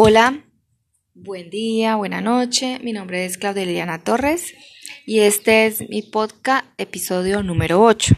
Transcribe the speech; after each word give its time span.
Hola, 0.00 0.44
buen 1.12 1.50
día, 1.50 1.96
buena 1.96 2.20
noche. 2.20 2.78
Mi 2.84 2.92
nombre 2.92 3.24
es 3.24 3.36
Claudia 3.36 3.98
Torres 3.98 4.54
y 5.04 5.18
este 5.18 5.66
es 5.66 5.88
mi 5.88 6.02
podcast 6.02 6.64
episodio 6.78 7.42
número 7.42 7.82
8. 7.82 8.14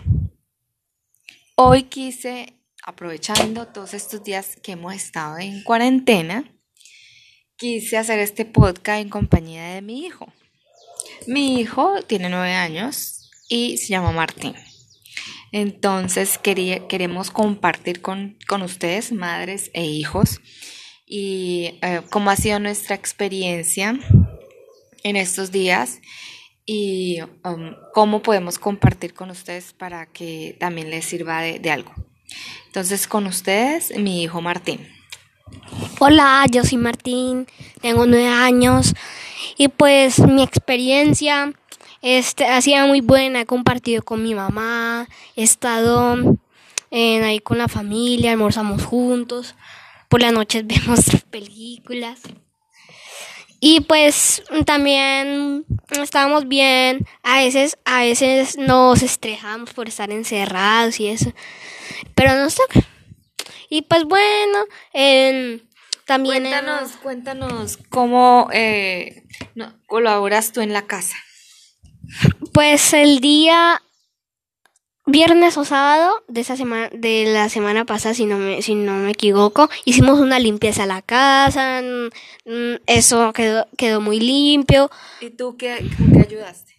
Hoy 1.54 1.84
quise, 1.84 2.52
aprovechando 2.82 3.66
todos 3.68 3.94
estos 3.94 4.22
días 4.22 4.56
que 4.62 4.72
hemos 4.72 4.92
estado 4.92 5.38
en 5.38 5.62
cuarentena, 5.62 6.54
quise 7.56 7.96
hacer 7.96 8.18
este 8.18 8.44
podcast 8.44 9.00
en 9.00 9.08
compañía 9.08 9.64
de 9.72 9.80
mi 9.80 10.04
hijo. 10.04 10.30
Mi 11.26 11.58
hijo 11.58 12.02
tiene 12.02 12.28
nueve 12.28 12.52
años 12.52 13.30
y 13.48 13.78
se 13.78 13.86
llama 13.86 14.12
Martín. 14.12 14.54
Entonces 15.50 16.36
queremos 16.36 17.30
compartir 17.30 18.02
con, 18.02 18.36
con 18.46 18.60
ustedes, 18.60 19.12
madres 19.12 19.70
e 19.72 19.86
hijos, 19.86 20.42
y 21.12 21.80
eh, 21.82 22.02
cómo 22.08 22.30
ha 22.30 22.36
sido 22.36 22.60
nuestra 22.60 22.94
experiencia 22.94 23.98
en 25.02 25.16
estos 25.16 25.50
días 25.50 26.00
y 26.64 27.20
um, 27.44 27.74
cómo 27.92 28.22
podemos 28.22 28.60
compartir 28.60 29.12
con 29.12 29.28
ustedes 29.30 29.72
para 29.72 30.06
que 30.06 30.56
también 30.60 30.88
les 30.88 31.04
sirva 31.04 31.42
de, 31.42 31.68
algo. 31.68 31.92
Entonces, 32.66 33.08
con 33.08 33.26
ustedes, 33.26 33.92
mi 33.98 34.22
hijo 34.22 34.40
Martín. 34.40 34.86
Hola, 35.98 36.46
yo 36.48 36.62
soy 36.62 36.78
Martín, 36.78 37.48
tengo 37.80 38.06
nueve 38.06 38.28
años 38.28 38.94
y 39.58 39.66
pues 39.66 40.20
mi 40.20 40.44
experiencia 40.44 41.52
este, 42.02 42.46
ha 42.46 42.62
sido 42.62 42.86
muy 42.86 43.00
buena, 43.00 43.40
he 43.40 43.46
compartido 43.46 44.04
con 44.04 44.22
mi 44.22 44.36
mamá, 44.36 45.08
he 45.34 45.42
estado 45.42 46.38
eh, 46.92 47.20
ahí 47.24 47.40
con 47.40 47.58
la 47.58 47.66
familia, 47.66 48.30
almorzamos 48.30 48.84
juntos, 48.84 49.56
por 50.10 50.20
las 50.20 50.34
noches 50.34 50.66
vemos 50.66 51.06
películas. 51.30 52.20
Y 53.62 53.80
pues 53.82 54.42
también 54.64 55.66
estábamos 55.90 56.48
bien, 56.48 57.06
a 57.22 57.38
veces, 57.38 57.78
a 57.84 58.00
veces 58.00 58.56
nos 58.56 59.02
estresamos 59.02 59.74
por 59.74 59.88
estar 59.88 60.10
encerrados 60.10 60.98
y 60.98 61.08
eso, 61.08 61.32
pero 62.14 62.34
nos 62.36 62.54
toca. 62.54 62.80
Y 63.68 63.82
pues 63.82 64.04
bueno, 64.04 64.64
también... 66.06 66.42
Cuéntanos, 66.42 66.92
cuéntanos 67.02 67.78
cómo 67.90 68.48
eh, 68.50 69.24
colaboras 69.86 70.52
tú 70.52 70.62
en 70.62 70.72
la 70.72 70.86
casa. 70.86 71.16
Pues 72.54 72.94
el 72.94 73.20
día 73.20 73.82
viernes 75.10 75.56
o 75.56 75.64
sábado 75.64 76.22
de 76.28 76.40
esa 76.40 76.56
semana 76.56 76.88
de 76.92 77.24
la 77.26 77.48
semana 77.48 77.84
pasada 77.84 78.14
si 78.14 78.26
no 78.26 78.38
me 78.38 78.62
si 78.62 78.74
no 78.74 78.94
me 78.94 79.10
equivoco 79.10 79.68
hicimos 79.84 80.20
una 80.20 80.38
limpieza 80.38 80.84
a 80.84 80.86
la 80.86 81.02
casa 81.02 81.82
eso 82.86 83.32
quedó 83.32 83.66
quedó 83.76 84.00
muy 84.00 84.20
limpio. 84.20 84.90
Y 85.20 85.30
tú 85.30 85.56
qué, 85.56 85.78
qué 86.12 86.20
ayudaste 86.20 86.74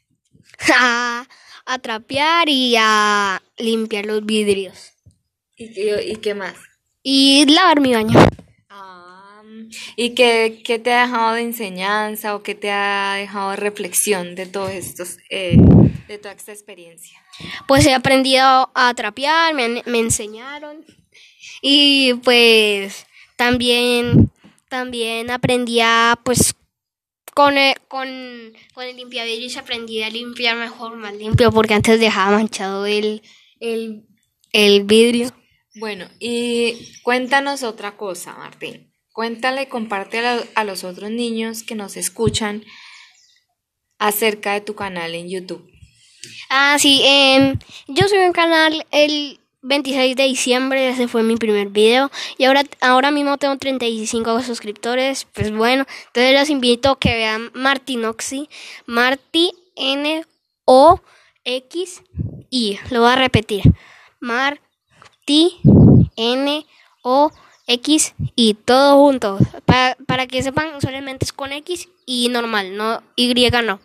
a, 0.77 1.27
a, 1.65 1.79
trapear 1.79 2.49
y 2.49 2.75
a 2.77 3.41
limpiar 3.57 4.05
los 4.05 4.25
vidrios. 4.25 4.93
Y, 5.55 5.65
y, 6.11 6.15
qué 6.17 6.33
más 6.33 6.55
y 7.03 7.45
lavar 7.47 7.79
mi 7.79 7.93
baño. 7.93 8.19
Ah, 8.69 9.43
y 9.95 10.11
qué, 10.11 10.61
qué, 10.63 10.79
te 10.79 10.93
ha 10.93 11.03
dejado 11.03 11.33
de 11.33 11.41
enseñanza 11.41 12.35
o 12.35 12.43
qué 12.43 12.55
te 12.55 12.71
ha 12.71 13.15
dejado 13.15 13.51
de 13.51 13.57
reflexión 13.57 14.35
de 14.35 14.45
todos 14.45 14.71
estos 14.71 15.17
eh, 15.29 15.57
de 16.07 16.17
toda 16.17 16.33
esta 16.33 16.51
experiencia? 16.51 17.20
Pues 17.67 17.85
he 17.85 17.93
aprendido 17.93 18.71
a 18.73 18.93
trapear, 18.93 19.53
me, 19.53 19.83
me 19.85 19.99
enseñaron 19.99 20.85
y 21.61 22.13
pues 22.15 23.05
también, 23.35 24.31
también 24.69 25.31
aprendí 25.31 25.79
a 25.81 26.19
pues 26.23 26.55
con 27.33 27.57
el, 27.57 27.75
con, 27.87 28.07
con 28.73 28.83
el 28.83 28.97
limpiavidrios 28.97 29.57
aprendí 29.57 30.03
a 30.03 30.09
limpiar 30.09 30.57
mejor, 30.57 30.97
más 30.97 31.13
limpio, 31.13 31.51
porque 31.51 31.73
antes 31.73 31.99
dejaba 31.99 32.37
manchado 32.37 32.85
el, 32.85 33.21
el, 33.59 34.05
el 34.51 34.83
vidrio. 34.83 35.31
Bueno, 35.75 36.09
y 36.19 36.99
cuéntanos 37.03 37.63
otra 37.63 37.95
cosa, 37.95 38.33
Martín. 38.33 38.91
Cuéntale, 39.13 39.69
comparte 39.69 40.19
a, 40.19 40.43
a 40.55 40.63
los 40.63 40.83
otros 40.83 41.09
niños 41.09 41.63
que 41.63 41.75
nos 41.75 41.95
escuchan 41.95 42.65
acerca 43.97 44.53
de 44.53 44.61
tu 44.61 44.75
canal 44.75 45.15
en 45.15 45.29
YouTube. 45.29 45.70
Ah, 46.49 46.77
sí, 46.79 47.01
eh, 47.03 47.55
yo 47.87 48.07
subí 48.07 48.19
un 48.19 48.33
canal 48.33 48.85
el 48.91 49.39
26 49.63 50.15
de 50.15 50.23
diciembre, 50.23 50.89
ese 50.89 51.07
fue 51.07 51.23
mi 51.23 51.35
primer 51.35 51.69
video. 51.69 52.11
Y 52.37 52.45
ahora, 52.45 52.63
ahora 52.81 53.11
mismo 53.11 53.37
tengo 53.37 53.57
35 53.57 54.41
suscriptores. 54.41 55.25
Pues 55.33 55.51
bueno, 55.51 55.85
entonces 56.07 56.39
los 56.39 56.49
invito 56.49 56.91
a 56.91 56.99
que 56.99 57.13
vean 57.13 57.51
Martinoxi. 57.53 58.49
Marti 58.85 59.51
N 59.75 60.25
O 60.65 61.01
X 61.43 62.01
I. 62.49 62.79
Lo 62.89 63.01
voy 63.01 63.11
a 63.11 63.15
repetir. 63.15 63.63
Marti 64.19 65.57
N 66.15 66.65
O 67.03 67.31
X 67.67 68.13
y 68.35 68.55
todo 68.55 68.97
junto. 68.97 69.37
Para, 69.65 69.95
para 70.07 70.27
que 70.27 70.43
sepan, 70.43 70.81
solamente 70.81 71.25
es 71.25 71.33
con 71.33 71.51
X 71.53 71.87
y 72.05 72.29
normal, 72.29 72.75
no 72.75 73.01
Y 73.15 73.33
no 73.63 73.79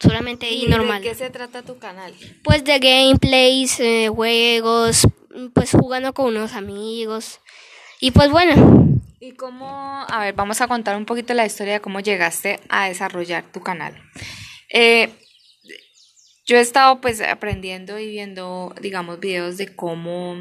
solamente 0.00 0.50
y, 0.50 0.66
normal. 0.66 1.02
¿De 1.02 1.10
qué 1.10 1.14
se 1.14 1.30
trata 1.30 1.62
tu 1.62 1.78
canal? 1.78 2.14
Pues 2.42 2.64
de 2.64 2.78
gameplays, 2.78 3.80
eh, 3.80 4.08
juegos, 4.08 5.06
pues 5.54 5.72
jugando 5.72 6.12
con 6.12 6.26
unos 6.26 6.52
amigos. 6.52 7.40
Y 8.00 8.10
pues 8.10 8.30
bueno. 8.30 9.00
¿Y 9.20 9.32
cómo, 9.32 10.04
a 10.08 10.20
ver, 10.20 10.34
vamos 10.34 10.60
a 10.60 10.68
contar 10.68 10.96
un 10.96 11.06
poquito 11.06 11.34
la 11.34 11.46
historia 11.46 11.74
de 11.74 11.80
cómo 11.80 12.00
llegaste 12.00 12.60
a 12.68 12.88
desarrollar 12.88 13.50
tu 13.50 13.60
canal? 13.60 13.94
Eh, 14.68 15.10
yo 16.46 16.56
he 16.56 16.60
estado 16.60 17.00
pues 17.00 17.20
aprendiendo 17.20 17.98
y 17.98 18.08
viendo, 18.08 18.74
digamos, 18.80 19.18
videos 19.18 19.56
de 19.56 19.74
cómo 19.74 20.36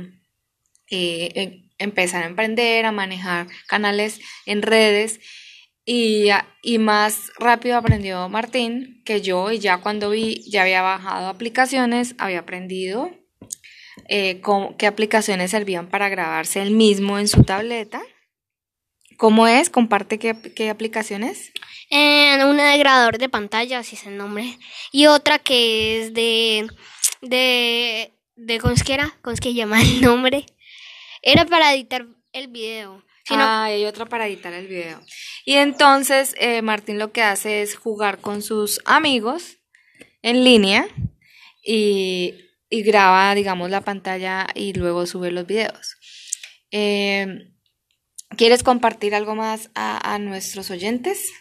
eh, 0.92 1.32
em, 1.36 1.70
empezar 1.80 2.24
a 2.24 2.28
emprender, 2.28 2.86
a 2.86 2.92
manejar 2.92 3.48
canales 3.68 4.20
en 4.46 4.62
redes 4.62 5.20
y, 5.86 6.30
y, 6.64 6.78
más 6.80 7.32
rápido 7.40 7.78
aprendió 7.78 8.28
Martín 8.28 9.04
que 9.06 9.22
yo 9.22 9.52
y 9.52 9.60
ya 9.60 9.78
cuando 9.78 10.10
vi, 10.10 10.44
ya 10.50 10.64
había 10.64 10.82
bajado 10.82 11.28
aplicaciones, 11.28 12.16
había 12.18 12.40
aprendido 12.40 13.12
eh, 14.10 14.42
qué 14.78 14.88
aplicaciones 14.88 15.52
servían 15.52 15.90
para 15.90 16.10
grabarse 16.10 16.62
el 16.62 16.72
mismo 16.72 17.20
en 17.20 17.28
su 17.28 17.44
tableta. 17.44 18.02
¿Cómo 19.18 19.48
es? 19.48 19.70
Comparte 19.70 20.20
qué, 20.20 20.36
qué 20.56 20.70
aplicaciones. 20.70 21.52
En 21.90 22.44
un 22.44 22.58
degradador 22.58 23.18
de 23.18 23.30
pantalla, 23.30 23.80
así 23.80 23.96
es 23.96 24.06
el 24.06 24.18
nombre. 24.18 24.58
Y 24.92 25.06
otra 25.06 25.40
que 25.40 26.02
es 26.02 26.14
de. 26.14 26.68
de. 27.22 28.12
de 28.36 28.60
¿cómo 28.60 28.74
es 28.74 28.84
que 28.84 28.94
era? 28.94 29.18
¿Cómo 29.22 29.34
es 29.34 29.40
que 29.40 29.54
llama 29.54 29.82
el 29.82 30.02
nombre? 30.02 30.46
Era 31.22 31.46
para 31.46 31.74
editar 31.74 32.06
el 32.34 32.48
video. 32.48 33.04
Ah, 33.30 33.66
hay 33.66 33.86
otra 33.86 34.06
para 34.06 34.28
editar 34.28 34.54
el 34.54 34.68
video. 34.68 35.02
Y 35.46 35.56
entonces 35.56 36.36
eh, 36.38 36.62
Martín 36.62 37.00
lo 37.00 37.12
que 37.12 37.22
hace 37.22 37.62
es 37.62 37.76
jugar 37.76 38.20
con 38.20 38.42
sus 38.42 38.80
amigos 38.86 39.58
en 40.22 40.44
línea 40.44 40.88
y, 41.64 42.36
graba, 42.70 43.34
digamos, 43.34 43.70
la 43.70 43.82
pantalla 43.82 44.48
y 44.54 44.74
luego 44.74 45.06
sube 45.06 45.32
los 45.32 45.48
videos. 45.48 45.96
Em, 46.72 47.54
¿Quieres 48.38 48.64
compartir 48.64 49.16
algo 49.16 49.34
más 49.36 49.70
a, 49.76 50.14
a 50.14 50.20
nuestros 50.20 50.70
oyentes? 50.72 51.32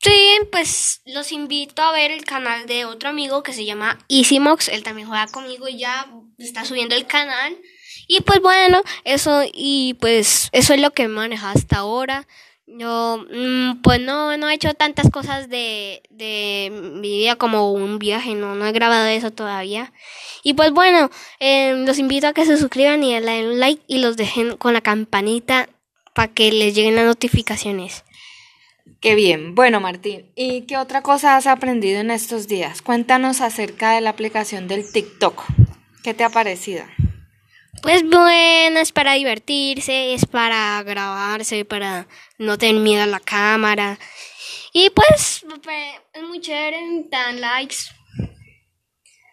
Sí, 0.00 0.38
pues 0.52 1.00
los 1.06 1.32
invito 1.32 1.82
a 1.82 1.92
ver 1.92 2.12
el 2.12 2.24
canal 2.24 2.66
de 2.66 2.84
otro 2.84 3.08
amigo 3.08 3.42
que 3.42 3.52
se 3.52 3.64
llama 3.64 3.98
Easymox. 4.08 4.68
Él 4.68 4.84
también 4.84 5.08
juega 5.08 5.26
conmigo 5.26 5.68
y 5.68 5.78
ya 5.78 6.06
está 6.38 6.64
subiendo 6.64 6.94
el 6.94 7.06
canal. 7.06 7.58
Y 8.06 8.20
pues 8.22 8.40
bueno, 8.40 8.82
eso 9.04 9.42
y 9.52 9.94
pues 10.00 10.48
eso 10.52 10.74
es 10.74 10.80
lo 10.80 10.92
que 10.92 11.04
he 11.04 11.08
manejado 11.08 11.56
hasta 11.56 11.78
ahora. 11.78 12.26
Yo 12.66 13.24
mm, 13.32 13.80
pues 13.82 14.00
no, 14.00 14.36
no 14.36 14.48
he 14.48 14.54
hecho 14.54 14.74
tantas 14.74 15.10
cosas 15.10 15.48
de, 15.48 16.02
de 16.10 16.70
mi 16.70 17.18
vida 17.18 17.36
como 17.36 17.72
un 17.72 17.98
viaje, 17.98 18.34
no, 18.34 18.54
no 18.54 18.66
he 18.66 18.72
grabado 18.72 19.06
eso 19.06 19.30
todavía. 19.30 19.92
Y 20.42 20.54
pues 20.54 20.72
bueno, 20.72 21.10
eh, 21.40 21.74
los 21.86 21.98
invito 21.98 22.26
a 22.26 22.34
que 22.34 22.44
se 22.44 22.58
suscriban 22.58 23.02
y 23.02 23.18
den 23.18 23.46
un 23.46 23.60
like 23.60 23.82
y 23.86 23.98
los 23.98 24.16
dejen 24.16 24.56
con 24.56 24.74
la 24.74 24.82
campanita 24.82 25.68
para 26.14 26.32
que 26.32 26.52
les 26.52 26.74
lleguen 26.74 26.96
las 26.96 27.06
notificaciones. 27.06 28.04
Qué 29.00 29.14
bien. 29.14 29.54
Bueno, 29.54 29.80
Martín, 29.80 30.26
¿y 30.34 30.62
qué 30.62 30.76
otra 30.76 31.02
cosa 31.02 31.36
has 31.36 31.46
aprendido 31.46 32.00
en 32.00 32.10
estos 32.10 32.48
días? 32.48 32.82
Cuéntanos 32.82 33.40
acerca 33.40 33.92
de 33.92 34.00
la 34.00 34.10
aplicación 34.10 34.66
del 34.66 34.90
TikTok. 34.90 35.44
¿Qué 36.02 36.14
te 36.14 36.24
ha 36.24 36.30
parecido? 36.30 36.84
Pues 37.82 38.02
bueno, 38.08 38.80
es 38.80 38.92
para 38.92 39.14
divertirse, 39.14 40.14
es 40.14 40.26
para 40.26 40.82
grabarse, 40.82 41.64
para 41.64 42.06
no 42.38 42.58
tener 42.58 42.82
miedo 42.82 43.02
a 43.02 43.06
la 43.06 43.20
cámara. 43.20 43.98
Y 44.72 44.90
pues 44.90 45.44
es 46.12 46.22
muy 46.22 46.40
chévere, 46.40 47.06
dan 47.10 47.40
likes. 47.40 47.76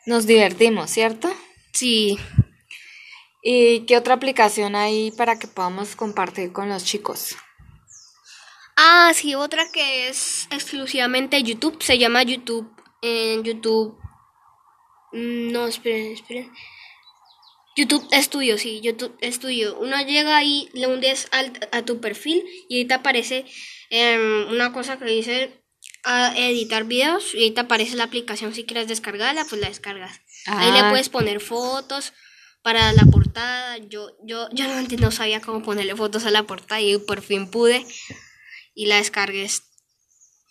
Nos 0.06 0.28
divertimos, 0.28 0.92
¿cierto? 0.92 1.34
Sí. 1.74 2.18
¿Y 3.42 3.82
qué 3.82 3.98
otra 3.98 4.16
aplicación 4.16 4.76
hay 4.76 5.12
para 5.12 5.38
que 5.38 5.48
podamos 5.48 5.96
compartir 5.96 6.52
con 6.52 6.70
los 6.70 6.84
chicos? 6.86 7.36
Ah, 8.78 9.12
sí, 9.14 9.36
otra 9.36 9.72
que 9.72 10.08
es 10.10 10.48
exclusivamente 10.52 11.42
YouTube, 11.42 11.82
se 11.82 11.98
llama 11.98 12.24
YouTube. 12.24 12.70
En 13.02 13.44
YouTube. 13.44 13.98
mm, 15.12 15.52
No, 15.52 15.68
esperen, 15.68 16.14
esperen. 16.14 16.52
YouTube 17.76 18.08
Studio, 18.14 18.58
sí, 18.58 18.80
YouTube 18.82 19.18
Studio. 19.24 19.78
Uno 19.80 20.02
llega 20.06 20.38
ahí, 20.38 20.70
le 20.74 20.88
hundes 20.88 21.28
al- 21.32 21.52
a 21.72 21.82
tu 21.84 22.00
perfil 22.00 22.44
y 22.70 22.78
ahí 22.78 22.86
te 22.86 22.94
aparece 22.94 23.46
em, 23.90 24.48
una 24.50 24.72
cosa 24.74 24.98
que 24.98 25.06
dice 25.06 25.62
a 26.04 26.34
editar 26.38 26.84
videos 26.86 27.34
y 27.34 27.44
ahí 27.44 27.52
te 27.52 27.62
aparece 27.62 27.96
la 27.96 28.06
aplicación. 28.06 28.54
Si 28.54 28.64
quieres 28.66 28.88
descargarla, 28.88 29.46
pues 29.50 29.60
la 29.62 29.68
descargas. 29.70 30.20
Ahí 30.48 30.72
le 30.72 30.80
Ah. 30.80 30.90
puedes 30.90 31.10
poner 31.10 31.40
fotos 31.42 32.14
para 32.62 32.94
la 32.94 33.04
portada. 33.06 33.78
Yo, 33.78 34.10
yo, 34.24 34.48
yo 34.54 34.66
antes 34.72 35.00
no 35.00 35.12
sabía 35.12 35.42
cómo 35.42 35.62
ponerle 35.64 35.96
fotos 35.96 36.26
a 36.26 36.32
la 36.32 36.44
portada 36.44 36.80
y 36.82 36.98
por 36.98 37.22
fin 37.22 37.50
pude. 37.52 37.86
Y 38.74 38.86
la 38.88 38.98
descargué 38.98 39.44
es- 39.44 39.64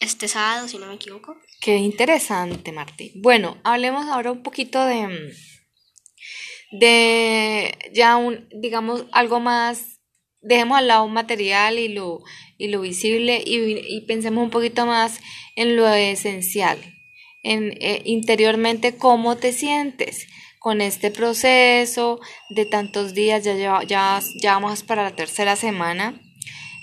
este 0.01 0.29
sábado, 0.29 0.69
si 0.69 0.77
no 0.79 0.87
me 0.87 0.95
equivoco. 0.95 1.37
Qué 1.61 1.77
interesante, 1.77 2.73
Martín. 2.73 3.13
Bueno, 3.23 3.59
hablemos 3.65 4.07
ahora 4.07 4.33
un 4.33 4.43
poquito 4.43 4.85
de, 4.85 5.07
mm, 5.07 5.31
de 6.81 7.77
ya 7.93 8.17
un, 8.17 8.49
digamos, 8.61 9.05
algo 9.13 9.41
más, 9.41 10.01
dejemos 10.41 10.79
al 10.79 10.89
lado 10.89 11.09
material 11.09 11.79
y 11.79 11.89
lo, 11.89 12.21
y 12.59 12.69
lo 12.69 12.81
visible 12.81 13.43
y, 13.45 13.57
y 13.97 14.01
pensemos 14.07 14.45
un 14.45 14.51
poquito 14.51 14.87
más 14.87 15.21
en 15.57 15.77
lo 15.77 15.89
esencial, 15.89 16.79
en 17.43 17.73
eh, 17.81 18.03
interiormente 18.05 18.97
cómo 18.97 19.37
te 19.37 19.53
sientes 19.53 20.27
con 20.59 20.81
este 20.81 21.11
proceso 21.11 22.21
de 22.51 22.65
tantos 22.65 23.15
días, 23.15 23.45
ya, 23.45 23.55
lleva- 23.55 23.85
ya, 23.85 24.21
ya 24.43 24.55
vamos 24.55 24.83
para 24.83 25.03
la 25.05 25.15
tercera 25.15 25.57
semana, 25.57 26.21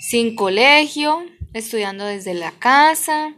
sin 0.08 0.36
colegio, 0.36 1.24
estudiando 1.54 2.06
desde 2.06 2.34
la 2.34 2.52
casa. 2.52 3.36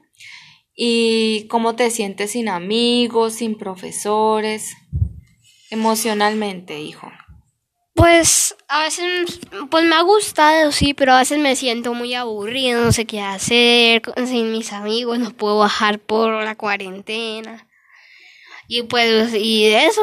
¿Y 0.75 1.45
cómo 1.49 1.75
te 1.75 1.89
sientes 1.91 2.31
sin 2.31 2.49
amigos, 2.49 3.33
sin 3.35 3.57
profesores? 3.57 4.73
Emocionalmente, 5.73 6.79
hijo. 6.79 7.11
Pues 7.95 8.55
a 8.67 8.83
veces, 8.83 9.39
pues 9.71 9.83
me 9.85 9.95
ha 9.95 10.01
gustado, 10.03 10.71
sí, 10.71 10.93
pero 10.93 11.13
a 11.13 11.19
veces 11.19 11.39
me 11.39 11.55
siento 11.55 11.95
muy 11.95 12.13
aburrido, 12.13 12.85
no 12.85 12.91
sé 12.91 13.05
qué 13.05 13.21
hacer, 13.21 14.03
sin 14.27 14.51
mis 14.51 14.71
amigos, 14.71 15.17
no 15.17 15.31
puedo 15.31 15.57
bajar 15.57 15.97
por 15.97 16.43
la 16.43 16.55
cuarentena. 16.55 17.67
Y 18.67 18.83
pues, 18.83 19.33
y 19.33 19.65
eso. 19.65 20.01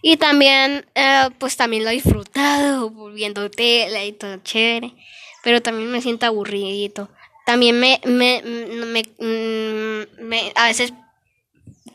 Y 0.00 0.16
también, 0.16 0.86
eh, 0.94 1.28
pues 1.38 1.56
también 1.56 1.84
lo 1.84 1.90
he 1.90 1.94
disfrutado, 1.94 2.90
viendo 3.12 3.50
tele 3.50 4.06
y 4.06 4.12
todo 4.12 4.36
chévere, 4.38 4.94
pero 5.42 5.60
también 5.60 5.90
me 5.90 6.00
siento 6.02 6.26
aburridito. 6.26 7.08
También 7.46 7.78
me, 7.80 8.00
me, 8.04 8.42
me, 8.44 9.02
mm, 9.18 10.24
me- 10.24 10.52
a 10.54 10.66
veces 10.66 10.92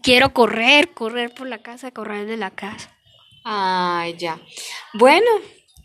quiero 0.08 0.32
correr, 0.32 0.94
correr 0.94 1.34
por 1.34 1.48
la 1.48 1.58
casa, 1.58 1.92
correr 1.92 2.28
de 2.28 2.38
la 2.38 2.50
casa. 2.50 2.96
Ay, 3.44 4.16
ya. 4.18 4.40
Bueno, 4.94 5.28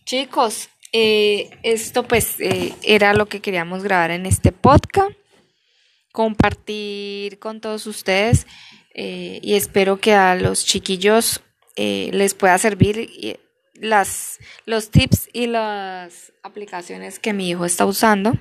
chicos, 0.04 0.68
eh, 0.92 1.50
esto 1.64 2.04
pues 2.04 2.38
eh, 2.38 2.72
era 2.84 3.14
lo 3.14 3.26
que 3.26 3.40
queríamos 3.40 3.82
grabar 3.82 4.12
en 4.12 4.24
este 4.24 4.52
podcast. 4.52 5.10
Compartir 6.12 7.40
con 7.40 7.60
todos 7.60 7.88
ustedes 7.88 8.46
eh, 8.94 9.40
y 9.42 9.54
espero 9.54 9.98
que 9.98 10.14
a 10.14 10.36
los 10.36 10.66
chiquillos 10.66 11.42
eh, 11.74 12.10
les 12.12 12.34
pueda 12.34 12.56
servir 12.58 13.40
las, 13.74 14.38
los 14.66 14.92
tips 14.92 15.30
y 15.32 15.48
las 15.48 16.32
aplicaciones 16.44 17.18
que 17.18 17.32
mi 17.32 17.50
hijo 17.50 17.64
está 17.64 17.86
usando 17.86 18.34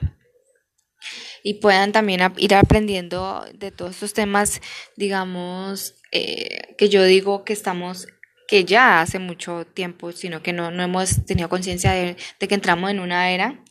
y 1.44 1.56
puedan 1.56 1.92
también 1.92 2.22
ir 2.38 2.56
aprendiendo 2.56 3.46
de 3.54 3.72
todos 3.72 3.92
estos 3.92 4.14
temas, 4.14 4.62
digamos, 4.96 5.96
eh, 6.12 6.76
que 6.78 6.90
yo 6.90 7.04
digo 7.04 7.44
que 7.44 7.54
estamos, 7.54 8.08
que 8.48 8.66
ya 8.66 9.02
hace 9.02 9.20
mucho 9.20 9.66
tiempo, 9.66 10.12
sino 10.12 10.44
que 10.44 10.54
no, 10.54 10.72
no 10.72 10.84
hemos 10.84 11.26
tenido 11.26 11.50
conciencia 11.50 11.92
de, 11.94 12.16
de 12.40 12.48
que 12.48 12.56
entramos 12.56 12.92
en 12.92 13.00
una 13.00 13.32
era, 13.32 13.64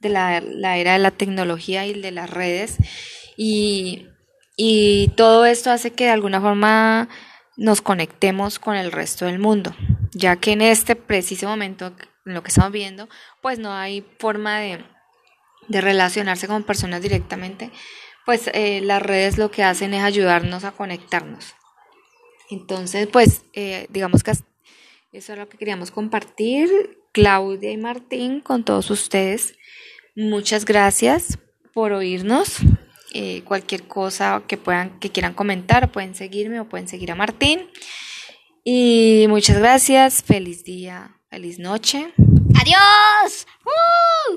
de 0.00 0.08
la, 0.08 0.40
la 0.40 0.76
era 0.76 0.92
de 0.92 0.98
la 0.98 1.10
tecnología 1.10 1.86
y 1.86 2.00
de 2.00 2.10
las 2.10 2.30
redes, 2.30 2.76
y, 3.36 4.08
y 4.56 5.08
todo 5.16 5.46
esto 5.46 5.70
hace 5.70 5.92
que 5.92 6.04
de 6.04 6.10
alguna 6.10 6.40
forma 6.40 7.08
nos 7.56 7.80
conectemos 7.80 8.58
con 8.58 8.76
el 8.76 8.92
resto 8.92 9.24
del 9.24 9.38
mundo, 9.38 9.74
ya 10.12 10.36
que 10.36 10.52
en 10.52 10.62
este 10.62 10.94
preciso 10.96 11.48
momento, 11.48 11.92
en 12.26 12.34
lo 12.34 12.42
que 12.42 12.48
estamos 12.48 12.72
viendo, 12.72 13.08
pues 13.40 13.58
no 13.58 13.72
hay 13.72 14.04
forma 14.18 14.60
de 14.60 14.84
de 15.68 15.80
relacionarse 15.80 16.46
con 16.46 16.64
personas 16.64 17.02
directamente, 17.02 17.70
pues 18.24 18.50
eh, 18.52 18.80
las 18.82 19.02
redes 19.02 19.38
lo 19.38 19.50
que 19.50 19.62
hacen 19.62 19.94
es 19.94 20.02
ayudarnos 20.02 20.64
a 20.64 20.72
conectarnos. 20.72 21.54
Entonces, 22.50 23.08
pues 23.08 23.42
eh, 23.54 23.86
digamos 23.90 24.22
que 24.22 24.32
eso 24.32 25.32
es 25.32 25.38
lo 25.38 25.48
que 25.48 25.58
queríamos 25.58 25.90
compartir, 25.90 26.68
Claudia 27.12 27.70
y 27.70 27.76
Martín, 27.76 28.40
con 28.40 28.64
todos 28.64 28.90
ustedes. 28.90 29.54
Muchas 30.14 30.64
gracias 30.64 31.38
por 31.72 31.92
oírnos. 31.92 32.58
Eh, 33.14 33.42
cualquier 33.44 33.84
cosa 33.84 34.42
que 34.46 34.58
puedan, 34.58 34.98
que 34.98 35.10
quieran 35.10 35.32
comentar, 35.32 35.90
pueden 35.90 36.14
seguirme 36.14 36.60
o 36.60 36.68
pueden 36.68 36.88
seguir 36.88 37.12
a 37.12 37.14
Martín. 37.14 37.70
Y 38.62 39.26
muchas 39.28 39.58
gracias, 39.58 40.22
feliz 40.22 40.64
día, 40.64 41.16
feliz 41.30 41.58
noche. 41.58 42.12
¡Adiós! 42.60 43.46